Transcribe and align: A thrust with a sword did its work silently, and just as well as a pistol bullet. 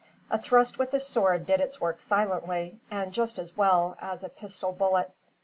A 0.31 0.39
thrust 0.39 0.79
with 0.79 0.95
a 0.95 0.99
sword 0.99 1.45
did 1.45 1.61
its 1.61 1.79
work 1.79 2.01
silently, 2.01 2.79
and 2.89 3.13
just 3.13 3.37
as 3.37 3.55
well 3.55 3.95
as 4.01 4.23
a 4.23 4.29
pistol 4.29 4.71
bullet. 4.71 5.11